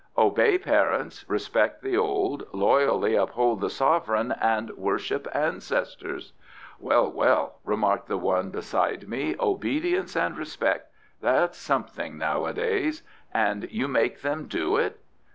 "'Obey 0.17 0.57
parents, 0.57 1.23
respect 1.29 1.83
the 1.83 1.95
old, 1.95 2.47
loyally 2.53 3.13
uphold 3.13 3.61
the 3.61 3.69
sovereign, 3.69 4.31
and 4.41 4.71
worship 4.71 5.27
ancestors.'" 5.31 6.33
"Well, 6.79 7.11
well," 7.11 7.59
remarked 7.63 8.07
the 8.07 8.17
one 8.17 8.49
beside 8.49 9.07
me, 9.07 9.35
"obedience 9.39 10.15
and 10.15 10.35
respect 10.35 10.91
that's 11.21 11.59
something 11.59 12.17
nowadays. 12.17 13.03
And 13.31 13.69
you 13.71 13.87
make 13.87 14.21
them 14.23 14.47
do 14.47 14.77
it?" 14.77 14.99